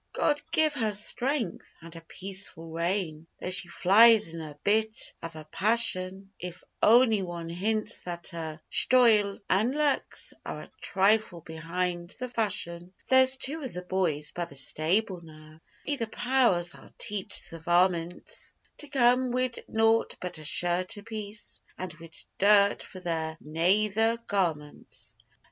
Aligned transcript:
'God 0.13 0.41
give 0.49 0.73
her 0.73 0.91
strength! 0.91 1.75
and 1.79 1.95
a 1.95 2.01
peaceful 2.01 2.71
reign 2.71 3.27
Though 3.39 3.51
she 3.51 3.67
flies 3.67 4.33
in 4.33 4.41
a 4.41 4.57
bit 4.63 5.13
av 5.21 5.35
a 5.35 5.43
passion 5.45 6.31
If 6.39 6.63
ony 6.81 7.21
wan 7.21 7.49
hints 7.49 8.01
that 8.05 8.29
her 8.29 8.59
shtoyle 8.71 9.37
an' 9.47 9.73
luks 9.73 10.33
Are 10.43 10.61
a 10.61 10.71
trifle 10.81 11.41
behind 11.41 12.15
the 12.19 12.29
fashion. 12.29 12.93
'There's 13.09 13.37
two 13.37 13.61
of 13.61 13.73
the 13.75 13.83
boys 13.83 14.31
by 14.31 14.45
the 14.45 14.55
stable 14.55 15.21
now 15.21 15.59
Be 15.85 15.97
the 15.97 16.07
powers! 16.07 16.73
I'll 16.73 16.95
teach 16.97 17.43
the 17.47 17.59
varmints 17.59 18.55
To 18.79 18.87
come 18.87 19.29
wid 19.29 19.63
nought 19.67 20.15
but 20.19 20.39
a 20.39 20.43
shirt 20.43 20.97
apiece, 20.97 21.61
And 21.77 21.93
wid 21.93 22.17
dirt 22.39 22.81
for 22.81 22.99
their 23.01 23.37
nayther 23.39 24.17
garmints. 24.25 25.13